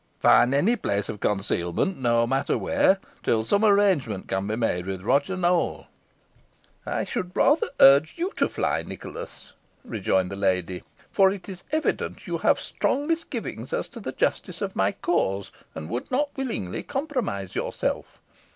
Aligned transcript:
Find 0.19 0.51
any 0.55 0.75
place 0.75 1.09
of 1.09 1.19
concealment, 1.19 1.95
no 1.99 2.25
matter 2.25 2.57
where, 2.57 2.97
till 3.21 3.45
some 3.45 3.63
arrangement 3.63 4.27
can 4.27 4.47
be 4.47 4.55
made 4.55 4.87
with 4.87 5.03
Roger 5.03 5.37
Nowell." 5.37 5.85
"I 6.87 7.03
should 7.03 7.35
rather 7.35 7.67
urge 7.79 8.17
you 8.17 8.31
to 8.37 8.49
fly, 8.49 8.81
Nicholas," 8.81 9.53
rejoined 9.85 10.31
the 10.31 10.35
lady; 10.35 10.81
"for 11.11 11.29
it 11.31 11.47
is 11.47 11.63
evident 11.71 12.25
you 12.25 12.39
have 12.39 12.59
strong 12.59 13.05
misgivings 13.05 13.73
as 13.73 13.87
to 13.89 13.99
the 13.99 14.11
justice 14.11 14.59
of 14.59 14.75
my 14.75 14.91
cause, 14.91 15.51
and 15.75 15.87
would 15.89 16.09
not 16.09 16.35
willingly 16.35 16.81
compromise 16.81 17.53
yourself. 17.53 18.19